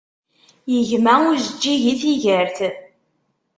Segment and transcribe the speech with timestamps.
[0.73, 2.57] Yegma ujeǧǧig i tigert.